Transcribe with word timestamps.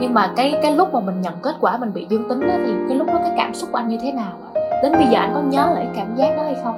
nhưng 0.00 0.14
mà 0.14 0.32
cái 0.36 0.54
cái 0.62 0.72
lúc 0.72 0.94
mà 0.94 1.00
mình 1.00 1.20
nhận 1.20 1.34
kết 1.42 1.54
quả 1.60 1.76
mình 1.76 1.92
bị 1.94 2.06
dương 2.08 2.28
tính 2.28 2.40
đó, 2.40 2.54
thì 2.66 2.72
cái 2.88 2.96
lúc 2.98 3.06
đó 3.06 3.18
cái 3.22 3.32
cảm 3.36 3.54
xúc 3.54 3.68
của 3.72 3.78
anh 3.78 3.88
như 3.88 3.98
thế 4.02 4.12
nào 4.12 4.32
đến 4.82 4.92
bây 4.92 5.06
giờ 5.06 5.18
anh 5.18 5.30
có 5.34 5.40
nhớ 5.40 5.70
lại 5.74 5.86
cảm 5.96 6.16
giác 6.16 6.36
đó 6.36 6.42
hay 6.42 6.56
không? 6.64 6.74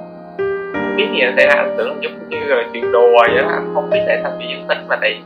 Biết 0.97 1.07
gì 1.13 1.19
sẽ 1.37 1.47
là 1.47 1.53
anh 1.55 1.75
tưởng 1.77 2.03
giống 2.03 2.29
như 2.29 2.37
là 2.47 2.63
chuyện 2.73 2.91
đùa 2.91 3.07
vậy 3.27 3.41
đó 3.41 3.47
anh 3.49 3.71
không 3.73 3.89
biết 3.89 3.99
tại 4.07 4.19
sao 4.23 4.31
bị 4.39 4.45
dương 4.49 4.67
tính 4.67 4.87
mà 4.87 4.97
tại 5.01 5.21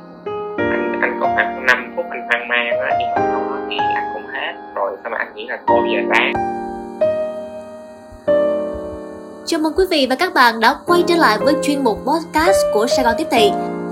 anh 0.57 0.99
anh 1.01 1.17
có 1.21 1.27
khoảng 1.35 1.65
5 1.65 1.93
phút 1.95 2.05
anh 2.09 2.27
hoang 2.27 2.47
mang 2.47 2.69
đó 2.71 2.95
nhưng 2.99 3.09
mà 3.15 3.21
sau 3.31 3.41
đó 3.49 3.57
thì 3.69 3.77
anh 3.95 4.03
cũng 4.13 4.27
hết 4.33 4.53
rồi 4.75 4.91
sao 5.03 5.09
mà 5.11 5.17
anh 5.17 5.35
nghĩ 5.35 5.47
là 5.47 5.57
thôi 5.67 5.79
giờ 5.93 6.01
ráng 6.09 6.33
Chào 9.45 9.59
mừng 9.59 9.73
quý 9.77 9.83
vị 9.89 10.07
và 10.09 10.15
các 10.15 10.33
bạn 10.33 10.59
đã 10.59 10.75
quay 10.85 11.03
trở 11.07 11.15
lại 11.15 11.37
với 11.41 11.53
chuyên 11.63 11.83
mục 11.83 11.97
podcast 12.05 12.57
của 12.73 12.87
Sài 12.87 13.05
Gòn 13.05 13.13
Tiếp 13.17 13.27
Thị 13.31 13.51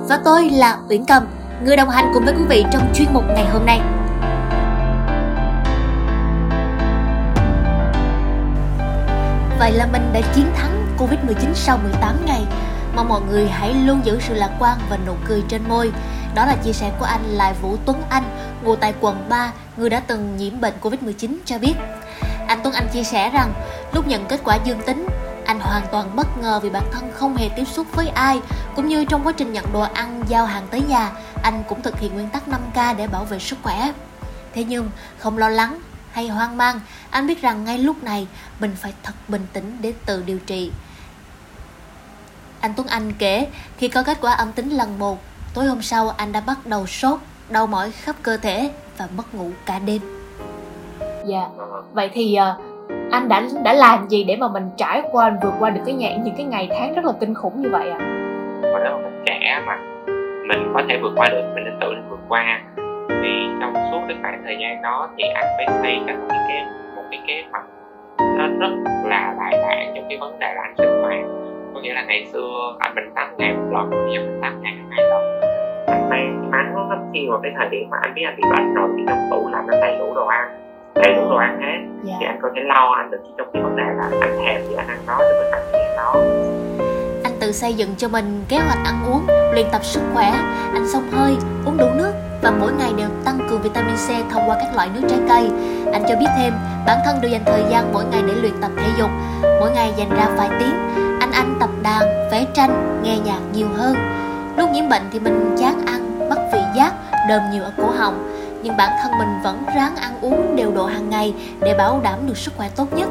Và 0.09 0.19
tôi 0.25 0.49
là 0.49 0.77
Uyển 0.89 1.01
Cầm, 1.07 1.23
người 1.63 1.75
đồng 1.75 1.89
hành 1.89 2.11
cùng 2.13 2.25
với 2.25 2.33
quý 2.33 2.43
vị 2.49 2.65
trong 2.71 2.93
chuyên 2.95 3.07
mục 3.13 3.23
ngày 3.27 3.45
hôm 3.45 3.65
nay. 3.65 3.81
Vậy 9.59 9.71
là 9.71 9.87
mình 9.91 10.09
đã 10.13 10.21
chiến 10.35 10.45
thắng 10.55 10.87
Covid-19 10.97 11.53
sau 11.53 11.77
18 11.77 12.25
ngày. 12.25 12.45
Mong 12.95 13.09
mọi 13.09 13.21
người 13.29 13.47
hãy 13.47 13.73
luôn 13.73 14.01
giữ 14.03 14.19
sự 14.19 14.33
lạc 14.33 14.49
quan 14.59 14.77
và 14.89 14.97
nụ 15.07 15.13
cười 15.27 15.43
trên 15.49 15.61
môi. 15.69 15.91
Đó 16.35 16.45
là 16.45 16.55
chia 16.55 16.73
sẻ 16.73 16.91
của 16.99 17.05
anh 17.05 17.23
Lại 17.25 17.53
Vũ 17.61 17.77
Tuấn 17.85 18.01
Anh, 18.09 18.23
ngụ 18.63 18.75
tại 18.75 18.93
quận 19.01 19.25
3, 19.29 19.51
người 19.77 19.89
đã 19.89 19.99
từng 19.99 20.37
nhiễm 20.37 20.61
bệnh 20.61 20.73
Covid-19 20.81 21.37
cho 21.45 21.59
biết. 21.59 21.73
Anh 22.47 22.59
Tuấn 22.63 22.73
Anh 22.73 22.87
chia 22.93 23.03
sẻ 23.03 23.29
rằng 23.29 23.53
lúc 23.93 24.07
nhận 24.07 24.25
kết 24.25 24.41
quả 24.43 24.57
dương 24.65 24.81
tính 24.85 25.07
anh 25.49 25.59
hoàn 25.59 25.83
toàn 25.91 26.15
bất 26.15 26.37
ngờ 26.37 26.59
vì 26.63 26.69
bản 26.69 26.83
thân 26.91 27.11
không 27.13 27.35
hề 27.35 27.49
tiếp 27.55 27.63
xúc 27.65 27.87
với 27.95 28.07
ai 28.07 28.41
cũng 28.75 28.87
như 28.87 29.05
trong 29.05 29.23
quá 29.23 29.33
trình 29.37 29.53
nhận 29.53 29.65
đồ 29.73 29.81
ăn 29.81 30.23
giao 30.27 30.45
hàng 30.45 30.67
tới 30.71 30.81
nhà 30.89 31.11
anh 31.43 31.63
cũng 31.67 31.81
thực 31.81 31.99
hiện 31.99 32.13
nguyên 32.13 32.29
tắc 32.29 32.43
5K 32.47 32.95
để 32.97 33.07
bảo 33.07 33.25
vệ 33.25 33.39
sức 33.39 33.59
khỏe. 33.63 33.91
Thế 34.53 34.63
nhưng 34.63 34.89
không 35.17 35.37
lo 35.37 35.49
lắng 35.49 35.79
hay 36.11 36.27
hoang 36.27 36.57
mang 36.57 36.79
anh 37.09 37.27
biết 37.27 37.41
rằng 37.41 37.65
ngay 37.65 37.77
lúc 37.77 38.03
này 38.03 38.27
mình 38.59 38.71
phải 38.75 38.93
thật 39.03 39.13
bình 39.27 39.45
tĩnh 39.53 39.77
để 39.81 39.93
tự 40.05 40.23
điều 40.25 40.39
trị. 40.39 40.71
Anh 42.59 42.73
Tuấn 42.75 42.87
Anh 42.87 43.13
kể 43.19 43.47
khi 43.77 43.87
có 43.87 44.03
kết 44.03 44.17
quả 44.21 44.33
âm 44.33 44.51
tính 44.51 44.69
lần 44.69 44.99
một 44.99 45.19
tối 45.53 45.65
hôm 45.65 45.81
sau 45.81 46.09
anh 46.09 46.31
đã 46.31 46.41
bắt 46.47 46.57
đầu 46.65 46.87
sốt 46.87 47.19
đau 47.49 47.67
mỏi 47.67 47.91
khắp 47.91 48.15
cơ 48.21 48.37
thể 48.37 48.71
và 48.97 49.07
mất 49.17 49.35
ngủ 49.35 49.51
cả 49.65 49.79
đêm. 49.79 50.01
Dạ. 51.25 51.47
Vậy 51.93 52.09
thì 52.13 52.37
uh, 52.37 53.11
anh 53.11 53.29
đã 53.29 53.43
đã 53.63 53.73
làm 53.73 54.09
gì 54.09 54.23
để 54.23 54.35
mà 54.35 54.47
mình 54.47 54.69
trải 54.77 55.01
qua 55.11 55.31
vượt 55.43 55.53
qua 55.59 55.69
được 55.69 55.81
cái 55.85 55.95
ngày 55.95 56.19
những 56.23 56.35
cái 56.35 56.45
ngày 56.45 56.69
tháng 56.71 56.95
rất 56.95 57.05
là 57.05 57.11
kinh 57.19 57.33
khủng 57.33 57.61
như 57.61 57.69
vậy 57.71 57.89
ạ? 57.89 57.97
À? 57.99 58.05
mình 59.03 59.23
trẻ 59.25 59.61
mà 59.67 59.77
mình 60.49 60.71
có 60.73 60.81
thể 60.89 60.97
vượt 61.01 61.13
qua 61.15 61.29
được 61.29 61.51
mình 61.55 61.63
nên 61.63 61.73
tự 61.81 61.89
mình 61.89 62.09
vượt 62.09 62.19
qua. 62.29 62.61
Thì 63.09 63.47
trong 63.61 63.73
suốt 63.91 64.01
cái 64.07 64.17
khoảng 64.21 64.41
thời 64.45 64.57
gian 64.61 64.81
đó 64.81 65.09
thì 65.17 65.23
anh 65.23 65.45
phải 65.57 65.67
xây 65.81 65.99
ra 66.07 66.13
một 66.13 66.27
cái 66.29 66.39
kế 66.49 66.65
một 66.95 67.03
cái 67.11 67.21
kế 67.27 67.43
hoạch 67.51 67.63
nó 68.37 68.47
rất 68.59 68.71
là 69.03 69.35
bài 69.39 69.53
bản 69.61 69.91
trong 69.95 70.05
cái 70.09 70.17
vấn 70.17 70.39
đề 70.39 70.53
là 70.55 70.61
anh 70.61 70.73
sinh 70.77 71.01
hoạt. 71.01 71.19
Có 71.73 71.79
nghĩa 71.81 71.93
là 71.93 72.03
ngày 72.03 72.25
xưa 72.33 72.75
anh 72.79 72.95
mình 72.95 73.11
tám 73.15 73.37
ngày 73.37 73.53
một 73.53 73.69
lần 73.71 73.89
bây 73.89 74.13
giờ 74.13 74.19
mình 74.19 74.39
tám 74.41 74.61
ngày 74.61 74.73
hai 74.89 75.09
lần. 75.09 75.41
Anh 75.87 76.09
may 76.09 76.27
mắn 76.51 76.89
lắm 76.89 76.99
khi 77.13 77.27
mà 77.29 77.37
cái 77.43 77.51
thời 77.57 77.69
điểm 77.69 77.89
mà 77.89 77.97
anh 78.01 78.13
biết 78.13 78.21
anh 78.25 78.35
bị 78.37 78.43
bệnh 78.55 78.73
rồi 78.73 78.89
thì 78.97 79.03
trong 79.07 79.27
tủ 79.31 79.49
lạnh 79.51 79.67
nó 79.67 79.73
đầy 79.81 79.97
đủ 79.99 80.13
đồ 80.15 80.25
ăn 80.25 80.49
đầy 80.95 81.13
đủ 81.13 81.29
đồ 81.29 81.35
ăn 81.35 81.59
hết. 81.61 81.77
Dạ. 82.03 82.15
thì 82.19 82.25
anh 82.25 82.39
có 82.41 82.49
thể 82.55 82.61
lo 82.65 82.93
anh 82.97 83.11
được 83.11 83.21
trong 83.37 83.47
cái 83.53 83.63
vấn 83.63 83.75
đề 83.75 83.83
là 83.97 84.03
anh 84.21 84.37
thèm 84.45 84.61
thì 84.69 84.75
anh 84.75 84.87
ăn 84.87 84.97
nó 85.07 85.17
thì 85.19 85.39
mình 85.39 85.51
ăn 85.51 85.61
thì 85.73 85.79
ăn 85.79 85.89
xây 87.51 87.73
dựng 87.73 87.95
cho 87.97 88.07
mình 88.07 88.43
kế 88.47 88.57
hoạch 88.57 88.79
ăn 88.85 89.05
uống 89.11 89.27
luyện 89.53 89.65
tập 89.71 89.85
sức 89.85 90.01
khỏe 90.13 90.31
ăn 90.73 90.87
xông 90.93 91.11
hơi 91.11 91.37
uống 91.65 91.77
đủ 91.77 91.87
nước 91.95 92.13
và 92.41 92.51
mỗi 92.51 92.71
ngày 92.73 92.91
đều 92.97 93.07
tăng 93.25 93.47
cường 93.49 93.61
vitamin 93.61 93.95
C 93.95 94.31
thông 94.31 94.49
qua 94.49 94.57
các 94.59 94.75
loại 94.75 94.89
nước 94.93 95.01
trái 95.09 95.19
cây. 95.29 95.49
Anh 95.93 96.03
cho 96.09 96.15
biết 96.15 96.27
thêm, 96.37 96.53
bản 96.85 96.99
thân 97.05 97.21
đều 97.21 97.31
dành 97.31 97.43
thời 97.45 97.63
gian 97.69 97.93
mỗi 97.93 98.03
ngày 98.11 98.21
để 98.27 98.33
luyện 98.33 98.53
tập 98.61 98.71
thể 98.77 98.89
dục, 98.97 99.09
mỗi 99.41 99.71
ngày 99.71 99.93
dành 99.97 100.09
ra 100.09 100.27
vài 100.37 100.49
tiếng. 100.59 100.75
Anh 101.19 101.31
anh 101.31 101.57
tập 101.59 101.69
đàn, 101.83 102.29
vẽ 102.31 102.45
tranh, 102.53 103.01
nghe 103.03 103.17
nhạc 103.17 103.39
nhiều 103.53 103.67
hơn. 103.75 103.95
Lúc 104.57 104.69
nhiễm 104.71 104.89
bệnh 104.89 105.03
thì 105.11 105.19
mình 105.19 105.55
chán 105.59 105.85
ăn, 105.85 106.29
mất 106.29 106.49
vị 106.53 106.59
giác, 106.75 106.93
đờm 107.29 107.41
nhiều 107.51 107.63
ở 107.63 107.71
cổ 107.77 107.91
họng 107.97 108.39
nhưng 108.63 108.77
bản 108.77 108.89
thân 109.03 109.11
mình 109.19 109.41
vẫn 109.43 109.63
ráng 109.75 109.95
ăn 109.95 110.21
uống 110.21 110.55
đều 110.55 110.71
độ 110.71 110.85
hàng 110.85 111.09
ngày 111.09 111.33
để 111.59 111.75
bảo 111.77 111.99
đảm 112.03 112.19
được 112.27 112.37
sức 112.37 112.53
khỏe 112.57 112.69
tốt 112.75 112.93
nhất 112.93 113.09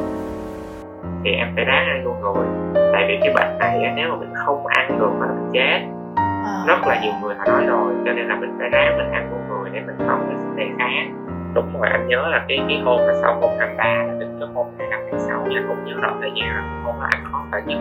thì 1.23 1.31
em 1.31 1.47
phải 1.55 1.65
ráng 1.65 1.85
ăn 1.87 2.03
luôn 2.03 2.21
rồi. 2.21 2.45
Tại 2.93 3.05
vì 3.07 3.17
cái 3.21 3.33
bệnh 3.35 3.57
này 3.59 3.93
nếu 3.95 4.09
mà 4.09 4.15
mình 4.15 4.33
không 4.45 4.67
ăn 4.67 4.99
được 4.99 5.11
mà 5.19 5.25
mình 5.27 5.49
chết 5.53 5.79
à. 6.45 6.63
rất 6.67 6.87
là 6.87 6.99
nhiều 7.01 7.13
người 7.21 7.35
họ 7.35 7.45
nói 7.45 7.65
rồi 7.65 7.93
cho 8.05 8.13
nên 8.13 8.27
là 8.27 8.35
mình 8.35 8.55
phải 8.59 8.69
ráng 8.69 8.97
mình 8.97 9.11
ăn 9.11 9.29
luôn 9.31 9.41
rồi 9.49 9.69
để 9.73 9.79
mình 9.87 9.95
không 10.07 10.25
cái 10.27 10.37
sức 10.37 10.55
đề 10.55 10.65
kháng 10.77 11.25
đúng 11.53 11.73
rồi 11.79 11.89
anh 11.91 12.07
nhớ 12.07 12.27
là 12.31 12.45
cái 12.47 12.59
cái 12.67 12.81
hôm 12.85 12.97
mà 13.07 13.13
sau 13.21 13.35
hôm 13.41 13.49
23 13.59 13.83
là 13.83 14.13
đến 14.19 14.29
cái 14.39 14.49
hôm 14.53 14.67
25 14.77 15.01
tháng 15.11 15.19
6 15.19 15.45
nha 15.45 15.63
không 15.67 15.85
nhớ 15.85 15.93
rõ 16.01 16.13
thời 16.21 16.31
gian 16.35 16.49
là 16.55 16.81
hôm 16.83 16.95
đó 16.99 17.07
anh 17.11 17.23
khó 17.31 17.45
phải 17.51 17.61
nhất 17.65 17.79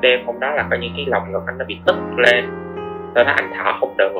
đêm 0.00 0.26
hôm 0.26 0.40
đó 0.40 0.50
là 0.50 0.64
coi 0.70 0.78
như 0.78 0.88
cái 0.96 1.06
lòng 1.08 1.32
ngực 1.32 1.42
anh 1.46 1.58
nó 1.58 1.64
bị 1.64 1.80
tức 1.86 1.96
lên 2.16 2.44
cho 3.14 3.24
nên 3.24 3.36
anh 3.36 3.50
thở 3.56 3.72
không 3.80 3.96
được. 3.96 4.12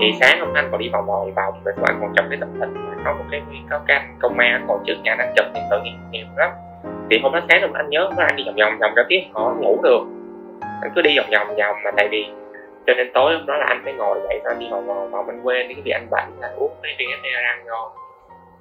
Thì 0.00 0.12
sáng 0.20 0.40
hôm 0.40 0.48
anh 0.54 0.68
còn 0.70 0.80
đi 0.80 0.88
vòng 0.92 1.06
vòng 1.06 1.34
vòng 1.34 1.54
rồi 1.64 1.84
anh 1.86 1.96
còn 2.00 2.12
chụp 2.14 2.26
cái 2.30 2.38
tấm 2.40 2.48
hình 2.60 2.74
có 3.04 3.12
một 3.12 3.24
cái 3.30 3.42
có 3.70 3.80
cái 3.86 3.98
anh 3.98 4.16
công 4.20 4.38
an 4.38 4.64
còn 4.68 4.82
trước 4.86 4.94
nhà 5.02 5.14
đang 5.18 5.32
chụp 5.36 5.46
thì 5.54 5.60
tội 5.70 5.80
nghiệp 5.84 5.96
nhiều 6.10 6.26
lắm 6.36 6.50
thì 7.10 7.18
hôm 7.22 7.32
đó 7.32 7.40
sáng 7.48 7.62
hôm 7.62 7.72
anh 7.72 7.90
nhớ 7.90 8.10
anh 8.16 8.36
đi 8.36 8.44
vòng 8.46 8.54
vòng 8.56 8.78
vòng 8.80 8.94
ra 8.94 9.02
tiếp 9.08 9.20
họ 9.32 9.54
ngủ 9.60 9.78
được. 9.82 10.00
Anh 10.60 10.90
cứ 10.94 11.02
đi 11.02 11.18
vòng 11.18 11.30
vòng 11.32 11.56
vòng 11.56 11.76
mà 11.84 11.90
tại 11.96 12.08
vì 12.10 12.26
cho 12.86 12.94
nên 12.94 13.10
tối 13.14 13.34
hôm 13.34 13.46
đó 13.46 13.56
là 13.56 13.66
anh 13.68 13.80
phải 13.84 13.92
ngồi 13.92 14.20
dậy 14.28 14.40
rồi 14.44 14.54
anh 14.54 14.58
đi 14.58 14.66
vòng 14.70 14.86
vòng 14.86 15.10
vòng 15.10 15.26
anh 15.28 15.40
quên 15.42 15.66
cái 15.68 15.82
việc 15.84 15.92
anh 15.92 16.06
bệnh 16.10 16.40
anh 16.40 16.56
uống 16.56 16.70
cái 16.82 16.94
viên 16.98 17.08
răng 17.22 17.64
rồi 17.64 17.90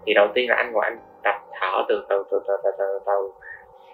thì 0.05 0.13
đầu 0.13 0.27
tiên 0.33 0.49
là 0.49 0.55
anh 0.55 0.71
ngồi 0.71 0.83
anh 0.83 0.99
tập 1.23 1.35
thở 1.59 1.83
từ 1.89 2.05
từ 2.09 2.23
từ 2.31 2.39
từ 2.47 2.57
từ 2.63 2.71
từ, 2.77 2.99
từ. 3.05 3.31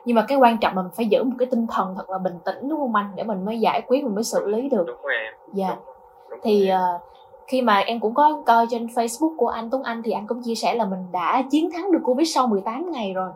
nhưng 0.06 0.16
mà 0.16 0.26
cái 0.28 0.38
quan 0.38 0.58
trọng 0.58 0.76
là 0.76 0.82
mình 0.82 0.92
phải 0.98 1.06
giữ 1.06 1.24
một 1.24 1.36
cái 1.40 1.48
tinh 1.52 1.68
thần 1.72 1.94
thật 1.98 2.10
là 2.10 2.18
bình 2.18 2.40
tĩnh 2.46 2.70
đúng 2.70 2.80
không 2.80 2.96
anh? 2.96 3.12
Để 3.16 3.24
mình 3.24 3.46
mới 3.46 3.60
giải 3.60 3.82
quyết 3.88 4.04
mình 4.04 4.16
mới 4.16 4.24
xử 4.24 4.48
lý 4.48 4.70
được. 4.70 4.84
Đúng 4.88 5.02
rồi 5.02 5.16
em. 5.16 5.34
Dạ. 5.54 5.68
Đúng, 5.68 5.86
đúng 6.30 6.40
thì 6.44 6.72
uh, 6.72 7.02
khi 7.48 7.62
mà 7.62 7.80
em 7.80 8.00
cũng 8.00 8.14
có 8.14 8.42
coi 8.46 8.66
trên 8.70 8.86
Facebook 8.86 9.36
của 9.38 9.48
anh 9.48 9.70
Tuấn 9.70 9.84
Anh 9.84 10.02
thì 10.06 10.12
anh 10.12 10.28
cũng 10.28 10.42
chia 10.46 10.56
sẻ 10.56 10.76
là 10.76 10.86
mình 10.86 11.06
đã 11.12 11.44
chiến 11.52 11.70
thắng 11.74 11.92
được 11.92 12.00
Covid 12.04 12.34
sau 12.36 12.48
18 12.48 12.92
ngày 12.92 13.14
rồi 13.14 13.30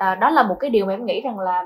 à, 0.00 0.14
đó 0.14 0.30
là 0.30 0.42
một 0.42 0.56
cái 0.60 0.70
điều 0.70 0.86
mà 0.86 0.92
em 0.92 1.06
nghĩ 1.06 1.20
rằng 1.20 1.38
là 1.38 1.64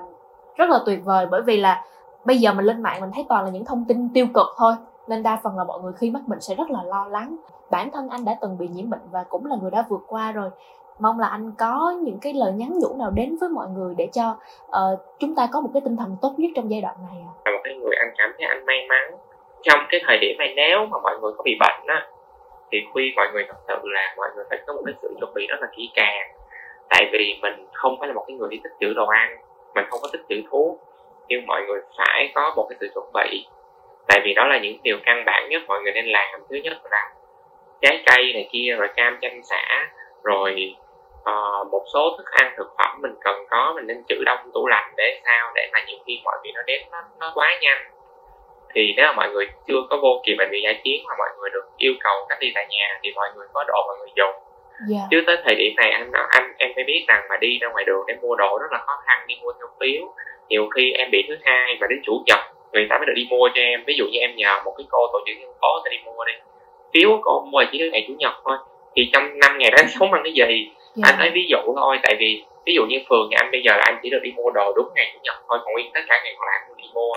rất 0.57 0.71
là 0.71 0.79
tuyệt 0.87 1.05
vời 1.05 1.27
bởi 1.31 1.43
vì 1.43 1.57
là 1.57 1.85
bây 2.25 2.39
giờ 2.39 2.53
mình 2.53 2.65
lên 2.65 2.83
mạng 2.83 3.01
mình 3.01 3.11
thấy 3.15 3.25
toàn 3.29 3.45
là 3.45 3.51
những 3.51 3.65
thông 3.65 3.85
tin 3.89 4.09
tiêu 4.15 4.27
cực 4.35 4.47
thôi 4.59 4.75
nên 5.09 5.23
đa 5.23 5.39
phần 5.43 5.57
là 5.57 5.65
mọi 5.65 5.81
người 5.81 5.93
khi 5.97 6.11
mắc 6.11 6.23
bệnh 6.27 6.41
sẽ 6.41 6.55
rất 6.55 6.71
là 6.71 6.83
lo 6.85 7.07
lắng. 7.11 7.37
Bản 7.71 7.91
thân 7.91 8.09
anh 8.09 8.25
đã 8.25 8.37
từng 8.41 8.59
bị 8.59 8.69
nhiễm 8.69 8.91
bệnh 8.91 9.01
và 9.11 9.25
cũng 9.29 9.47
là 9.47 9.57
người 9.63 9.71
đã 9.71 9.85
vượt 9.89 10.01
qua 10.07 10.33
rồi. 10.33 10.51
Mong 10.99 11.21
là 11.21 11.29
anh 11.29 11.53
có 11.59 11.95
những 12.03 12.19
cái 12.23 12.33
lời 12.33 12.53
nhắn 12.53 12.79
nhủ 12.79 12.97
nào 12.99 13.11
đến 13.11 13.37
với 13.41 13.49
mọi 13.49 13.67
người 13.69 13.95
để 13.99 14.09
cho 14.13 14.37
uh, 14.67 15.01
chúng 15.19 15.35
ta 15.35 15.49
có 15.53 15.61
một 15.61 15.71
cái 15.75 15.81
tinh 15.85 15.97
thần 15.97 16.17
tốt 16.23 16.35
nhất 16.37 16.51
trong 16.55 16.71
giai 16.71 16.81
đoạn 16.81 16.97
này 17.11 17.23
là 17.45 17.53
một 17.53 17.61
cái 17.65 17.75
người 17.75 17.97
anh 18.01 18.15
cảm 18.19 18.33
thấy 18.39 18.47
anh 18.47 18.67
may 18.67 18.87
mắn 18.89 19.19
trong 19.63 19.79
cái 19.91 20.01
thời 20.07 20.19
điểm 20.19 20.37
này 20.39 20.53
nếu 20.57 20.87
mà 20.87 20.99
mọi 21.03 21.19
người 21.21 21.33
có 21.37 21.43
bị 21.43 21.57
bệnh 21.61 21.87
á 21.87 22.07
thì 22.73 22.79
khuyên 22.93 23.13
mọi 23.17 23.27
người 23.33 23.45
thật 23.49 23.59
sự 23.69 23.75
là 23.83 24.15
mọi 24.17 24.29
người 24.35 24.45
phải 24.51 24.59
có 24.67 24.73
một 24.73 24.83
cái 24.87 24.95
sự 25.03 25.15
chuẩn 25.21 25.35
bị 25.35 25.47
rất 25.47 25.57
là 25.61 25.69
kỹ 25.77 25.91
càng 25.95 26.44
tại 26.91 27.09
vì 27.13 27.39
mình 27.43 27.67
không 27.73 27.97
phải 27.99 28.09
là 28.09 28.15
một 28.15 28.25
cái 28.29 28.37
người 28.37 28.49
đi 28.51 28.61
tích 28.65 28.73
trữ 28.81 28.95
đồ 28.95 29.07
ăn 29.07 29.37
mình 29.75 29.85
không 29.91 30.01
có 30.03 30.09
tích 30.13 30.23
trữ 30.29 30.43
thuốc 30.51 30.79
nhưng 31.29 31.47
mọi 31.47 31.63
người 31.63 31.81
phải 31.99 32.33
có 32.35 32.53
một 32.57 32.67
cái 32.71 32.77
sự 32.81 32.91
chuẩn 32.95 33.05
bị. 33.15 33.47
Tại 34.09 34.21
vì 34.25 34.35
đó 34.35 34.47
là 34.47 34.59
những 34.59 34.77
điều 34.83 34.99
căn 35.05 35.23
bản 35.27 35.49
nhất 35.49 35.63
mọi 35.67 35.83
người 35.83 35.93
nên 35.93 36.07
làm. 36.07 36.41
Thứ 36.51 36.57
nhất 36.57 36.73
là 36.91 37.13
trái 37.83 38.03
cây 38.07 38.33
này 38.35 38.49
kia 38.53 38.75
rồi 38.79 38.89
cam 38.97 39.19
chanh 39.21 39.43
xả 39.43 39.91
rồi 40.23 40.75
uh, 41.21 41.73
một 41.73 41.85
số 41.95 42.15
thức 42.19 42.27
ăn 42.31 42.55
thực 42.57 42.69
phẩm 42.79 42.99
mình 43.03 43.15
cần 43.21 43.47
có 43.51 43.73
mình 43.77 43.87
nên 43.87 44.05
trữ 44.09 44.25
đông 44.25 44.51
tủ 44.55 44.67
lạnh 44.67 44.93
để 44.97 45.21
sao 45.25 45.53
để 45.55 45.71
mà 45.73 45.85
nhiều 45.87 45.99
khi 46.07 46.21
mọi 46.25 46.37
việc 46.45 46.53
nó 46.55 46.63
đến 46.67 46.83
nó, 46.93 47.03
nó 47.21 47.33
quá 47.35 47.59
nhanh. 47.61 47.91
Thì 48.75 48.95
nếu 48.97 49.07
mà 49.07 49.13
mọi 49.13 49.31
người 49.31 49.47
chưa 49.67 49.81
có 49.91 49.97
vô 50.03 50.23
kỳ 50.27 50.35
bệnh 50.39 50.51
viện 50.51 50.63
giải 50.65 50.81
chiến 50.85 51.05
mà 51.09 51.15
mọi 51.19 51.29
người 51.39 51.51
được 51.51 51.65
yêu 51.77 51.93
cầu 52.01 52.27
cách 52.29 52.39
ly 52.41 52.53
tại 52.55 52.67
nhà 52.71 52.99
thì 53.03 53.13
mọi 53.15 53.29
người 53.37 53.47
có 53.53 53.65
đồ 53.69 53.85
mọi 53.87 53.97
người 53.99 54.11
dùng 54.17 54.44
yeah. 54.81 54.91
Dạ. 54.91 55.09
chứ 55.11 55.23
tới 55.27 55.37
thời 55.45 55.55
điểm 55.55 55.73
này 55.77 55.91
anh 55.91 56.11
anh 56.29 56.53
em 56.59 56.71
phải 56.75 56.85
biết 56.85 57.05
rằng 57.09 57.23
mà 57.31 57.37
đi 57.37 57.59
ra 57.61 57.69
ngoài 57.73 57.85
đường 57.85 58.05
để 58.07 58.15
mua 58.23 58.35
đồ 58.37 58.59
rất 58.59 58.73
là 58.73 58.79
khó 58.87 58.93
khăn 59.07 59.19
đi 59.27 59.35
mua 59.43 59.53
theo 59.53 59.69
phiếu 59.81 60.15
nhiều 60.49 60.69
khi 60.75 60.93
em 60.93 61.11
bị 61.11 61.25
thứ 61.29 61.37
hai 61.43 61.77
và 61.81 61.87
đến 61.91 62.01
chủ 62.05 62.23
nhật 62.27 62.39
người 62.73 62.87
ta 62.91 62.99
mới 62.99 63.07
được 63.07 63.13
đi 63.17 63.27
mua 63.31 63.49
cho 63.55 63.61
em 63.61 63.85
ví 63.87 63.95
dụ 63.99 64.05
như 64.13 64.19
em 64.19 64.37
nhờ 64.37 64.61
một 64.65 64.75
cái 64.79 64.87
cô 64.91 64.99
tổ 65.13 65.19
trưởng 65.27 65.37
thành 65.41 65.59
phố 65.61 65.69
ta 65.85 65.89
đi 65.91 65.99
mua 66.05 66.25
đi 66.25 66.33
phiếu 66.95 67.21
ông 67.25 67.51
mua 67.51 67.65
chỉ 67.73 67.91
ngày 67.91 68.05
chủ 68.09 68.15
nhật 68.19 68.33
thôi 68.45 68.57
thì 68.97 69.11
trong 69.13 69.39
năm 69.39 69.59
ngày 69.59 69.71
đó 69.71 69.77
anh 69.81 69.89
sống 69.89 70.11
bằng 70.11 70.23
cái 70.25 70.33
gì 70.33 70.43
yeah. 70.43 70.77
Dạ. 70.95 71.03
anh 71.07 71.19
nói 71.19 71.31
ví 71.35 71.47
dụ 71.49 71.59
thôi 71.77 71.99
tại 72.03 72.17
vì 72.19 72.45
ví 72.67 72.75
dụ 72.75 72.87
như 72.89 72.99
phường 73.09 73.29
nhà 73.31 73.37
anh 73.41 73.51
bây 73.51 73.63
giờ 73.63 73.73
là 73.77 73.83
anh 73.87 73.99
chỉ 74.03 74.11
được 74.11 74.21
đi 74.23 74.33
mua 74.37 74.51
đồ 74.51 74.73
đúng 74.77 74.89
ngày 74.95 75.11
chủ 75.13 75.19
nhật 75.23 75.35
thôi 75.49 75.59
còn 75.65 75.73
nguyên 75.73 75.91
tất 75.95 76.01
cả 76.09 76.21
ngày 76.25 76.35
còn 76.39 76.47
lại 76.47 76.59
anh 76.69 76.77
đi 76.77 76.85
mua 76.95 77.15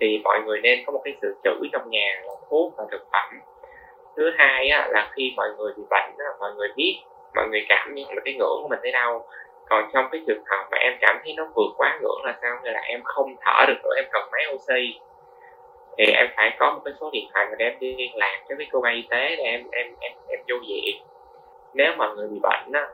thì 0.00 0.20
mọi 0.24 0.40
người 0.40 0.60
nên 0.62 0.84
có 0.86 0.92
một 0.92 1.00
cái 1.04 1.14
sự 1.22 1.36
trữ 1.44 1.68
trong 1.72 1.90
nhà 1.90 2.22
là 2.24 2.32
thuốc 2.50 2.74
và 2.76 2.84
thực 2.90 3.06
phẩm 3.12 3.40
thứ 4.20 4.30
hai 4.38 4.68
á, 4.68 4.88
là 4.90 5.10
khi 5.12 5.34
mọi 5.36 5.48
người 5.58 5.72
bị 5.76 5.82
bệnh 5.90 6.14
á, 6.18 6.30
mọi 6.40 6.54
người 6.54 6.68
biết 6.76 7.00
mọi 7.34 7.48
người 7.48 7.66
cảm 7.68 7.94
nhận 7.94 8.14
được 8.14 8.22
cái 8.24 8.34
ngưỡng 8.34 8.58
của 8.62 8.68
mình 8.70 8.78
tới 8.82 8.92
đâu. 8.92 9.26
Còn 9.68 9.90
trong 9.92 10.08
cái 10.12 10.20
trường 10.26 10.44
hợp 10.46 10.68
mà 10.70 10.78
em 10.78 10.92
cảm 11.00 11.20
thấy 11.24 11.34
nó 11.36 11.48
vượt 11.54 11.72
quá 11.76 11.98
ngưỡng 12.00 12.24
là 12.24 12.38
sao? 12.42 12.58
Như 12.64 12.70
là 12.70 12.80
em 12.80 13.00
không 13.04 13.34
thở 13.40 13.64
được 13.68 13.80
nữa 13.82 13.94
em 13.96 14.04
cần 14.12 14.22
máy 14.32 14.42
oxy 14.54 15.00
thì 15.98 16.04
em 16.12 16.26
phải 16.36 16.56
có 16.58 16.72
một 16.72 16.80
cái 16.84 16.94
số 17.00 17.10
điện 17.12 17.28
thoại 17.32 17.46
để 17.58 17.64
em 17.64 17.78
đi 17.80 17.94
liên 17.96 18.16
lạc 18.16 18.42
với 18.48 18.56
cái 18.58 18.66
cơ 18.72 18.78
y 18.94 19.02
tế 19.10 19.36
để 19.36 19.44
em 19.44 19.66
em 19.72 19.94
em 20.00 20.12
em 20.28 20.40
vô 20.48 20.56
viện 20.68 21.02
nếu 21.74 21.92
mọi 21.98 22.16
người 22.16 22.28
bị 22.28 22.38
bệnh 22.42 22.72
á 22.72 22.88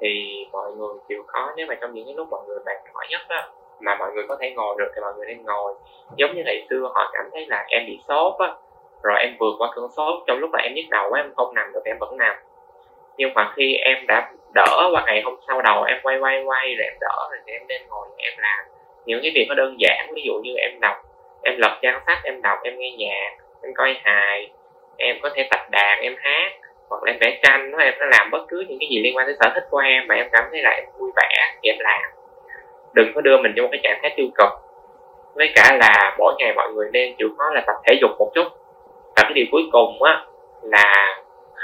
thì 0.00 0.44
mọi 0.52 0.72
người 0.72 0.94
chịu 1.08 1.22
khó. 1.26 1.52
Nếu 1.56 1.66
mà 1.66 1.74
trong 1.74 1.94
những 1.94 2.06
cái 2.06 2.14
lúc 2.14 2.28
mọi 2.30 2.40
người 2.46 2.58
mệt 2.66 2.92
mỏi 2.94 3.06
nhất 3.10 3.20
á 3.28 3.48
mà 3.80 3.96
mọi 3.98 4.12
người 4.12 4.24
có 4.28 4.36
thể 4.40 4.50
ngồi 4.50 4.76
được 4.78 4.92
thì 4.94 5.00
mọi 5.00 5.14
người 5.16 5.26
nên 5.26 5.42
ngồi. 5.42 5.74
Giống 6.16 6.34
như 6.34 6.42
ngày 6.44 6.66
xưa 6.70 6.90
họ 6.94 7.10
cảm 7.12 7.24
thấy 7.32 7.46
là 7.46 7.64
em 7.68 7.86
bị 7.86 7.98
sốt 8.08 8.34
á 8.38 8.54
rồi 9.04 9.20
em 9.20 9.36
vượt 9.38 9.54
qua 9.58 9.68
cơn 9.74 9.84
sốt 9.96 10.14
trong 10.26 10.38
lúc 10.38 10.50
mà 10.52 10.58
em 10.58 10.74
nhức 10.74 10.84
đầu 10.90 11.12
em 11.12 11.32
không 11.36 11.54
nằm 11.54 11.72
được, 11.72 11.82
em 11.84 11.96
vẫn 12.00 12.16
nằm. 12.16 12.36
Nhưng 13.16 13.34
mà 13.34 13.52
khi 13.56 13.74
em 13.74 14.06
đã 14.06 14.30
đỡ 14.54 14.88
qua 14.92 15.02
ngày 15.06 15.22
hôm 15.24 15.34
sau 15.48 15.62
đầu, 15.62 15.82
em 15.82 15.98
quay 16.02 16.18
quay 16.18 16.44
quay 16.44 16.74
rồi 16.74 16.84
em 16.84 16.94
đỡ 17.00 17.28
rồi 17.30 17.38
thì 17.46 17.52
em 17.52 17.62
nên 17.68 17.82
ngồi 17.88 18.06
em 18.16 18.32
làm 18.38 18.64
những 19.06 19.20
cái 19.22 19.32
việc 19.34 19.46
nó 19.48 19.54
đơn 19.54 19.76
giản. 19.78 20.06
Ví 20.14 20.22
dụ 20.26 20.32
như 20.42 20.54
em 20.56 20.80
đọc, 20.80 20.96
em 21.42 21.54
lật 21.58 21.78
trang 21.82 22.00
sách, 22.06 22.18
em 22.24 22.42
đọc, 22.42 22.58
em 22.62 22.78
nghe 22.78 22.90
nhạc, 22.98 23.30
em 23.62 23.74
coi 23.74 23.96
hài, 24.04 24.50
em 24.96 25.16
có 25.22 25.30
thể 25.34 25.48
tập 25.50 25.60
đàn, 25.70 26.00
em 26.00 26.16
hát, 26.18 26.52
hoặc 26.88 27.02
là 27.02 27.12
em 27.12 27.18
vẽ 27.20 27.38
tranh 27.42 27.70
nó 27.70 27.78
em 27.78 27.94
có 28.00 28.06
làm 28.06 28.30
bất 28.30 28.44
cứ 28.48 28.64
những 28.68 28.78
cái 28.80 28.88
gì 28.90 29.00
liên 29.02 29.16
quan 29.16 29.26
tới 29.26 29.36
sở 29.40 29.50
thích 29.54 29.64
của 29.70 29.78
em 29.78 30.06
mà 30.08 30.14
em 30.14 30.28
cảm 30.32 30.44
thấy 30.50 30.62
là 30.62 30.70
em 30.70 30.84
vui 30.98 31.10
vẻ 31.16 31.54
thì 31.62 31.70
em 31.70 31.76
làm. 31.78 32.10
Đừng 32.94 33.12
có 33.14 33.20
đưa 33.20 33.36
mình 33.38 33.52
trong 33.56 33.62
một 33.62 33.68
cái 33.72 33.80
trạng 33.82 33.98
thái 34.02 34.14
tiêu 34.16 34.26
cực. 34.34 34.50
Với 35.34 35.52
cả 35.54 35.76
là 35.80 36.16
mỗi 36.18 36.34
ngày 36.38 36.52
mọi 36.56 36.72
người 36.72 36.88
nên 36.92 37.14
chịu 37.18 37.28
khó 37.38 37.44
là 37.54 37.62
tập 37.66 37.76
thể 37.86 37.94
dục 38.00 38.10
một 38.18 38.30
chút 38.34 38.46
và 39.16 39.22
cái 39.22 39.32
điều 39.34 39.46
cuối 39.52 39.62
cùng 39.72 40.02
á 40.02 40.22
là 40.62 41.16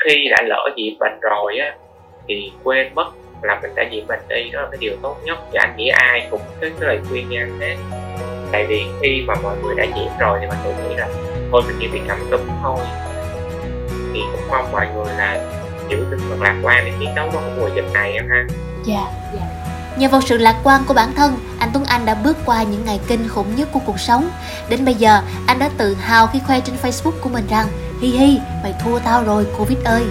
khi 0.04 0.28
đã 0.30 0.36
lỡ 0.42 0.68
nhiễm 0.76 0.98
bệnh 0.98 1.20
rồi 1.20 1.58
á 1.58 1.74
thì 2.28 2.52
quên 2.64 2.94
mất 2.94 3.06
là 3.42 3.58
mình 3.62 3.74
đã 3.74 3.84
nhiễm 3.90 4.06
bệnh 4.06 4.20
đi. 4.28 4.50
Đó 4.50 4.60
là 4.60 4.68
cái 4.70 4.78
điều 4.80 4.96
tốt 5.02 5.16
nhất. 5.24 5.38
Và 5.52 5.60
anh 5.60 5.76
nghĩ 5.76 5.88
ai 5.88 6.28
cũng 6.30 6.40
cái, 6.60 6.70
cái 6.80 6.88
lời 6.88 7.00
khuyên 7.08 7.28
nha 7.28 7.40
anh 7.40 7.60
hết 7.60 7.76
tại 8.52 8.66
vì 8.66 8.84
khi 9.00 9.24
mà 9.26 9.34
mọi 9.42 9.56
người 9.62 9.74
đã 9.74 9.84
nhiễm 9.84 10.12
rồi 10.18 10.38
thì 10.40 10.46
mình 10.46 10.58
tự 10.64 10.70
nghĩ 10.70 10.94
là 10.96 11.08
thôi 11.52 11.62
mình 11.66 11.76
chỉ 11.80 11.88
bị 11.88 12.00
cảm 12.08 12.18
cúm 12.30 12.40
thôi. 12.62 12.78
Thì 14.14 14.20
cũng 14.32 14.48
mong 14.50 14.72
mọi 14.72 14.86
người 14.94 15.14
là 15.18 15.40
giữ 15.88 15.96
tinh 16.10 16.20
thần 16.28 16.42
lạc 16.42 16.56
quan 16.62 16.84
để 16.84 16.92
chiến 17.00 17.08
đấu 17.16 17.28
với 17.32 17.42
cái 17.42 17.52
mùa 17.60 17.68
dịch 17.74 17.92
này 17.94 18.12
em 18.12 18.28
ha. 18.30 18.44
Dạ 18.84 18.94
yeah, 18.94 19.08
dạ. 19.34 19.40
Yeah. 19.40 19.98
Nhờ 19.98 20.08
vào 20.08 20.20
sự 20.20 20.38
lạc 20.38 20.56
quan 20.64 20.80
của 20.88 20.94
bản 20.94 21.08
thân, 21.16 21.32
anh 21.70 21.74
Tuấn 21.74 21.84
Anh 21.84 22.06
đã 22.06 22.14
bước 22.14 22.36
qua 22.46 22.62
những 22.62 22.84
ngày 22.84 23.00
kinh 23.08 23.28
khủng 23.28 23.56
nhất 23.56 23.68
của 23.72 23.80
cuộc 23.86 24.00
sống. 24.00 24.30
Đến 24.68 24.84
bây 24.84 24.94
giờ, 24.94 25.22
anh 25.46 25.58
đã 25.58 25.70
tự 25.78 25.94
hào 25.94 26.26
khi 26.26 26.38
khoe 26.46 26.60
trên 26.60 26.76
Facebook 26.82 27.20
của 27.20 27.28
mình 27.28 27.46
rằng 27.50 27.66
Hi 28.00 28.08
hi, 28.08 28.38
mày 28.62 28.74
thua 28.84 28.98
tao 28.98 29.24
rồi 29.24 29.46
Covid 29.58 29.78
ơi. 29.84 30.04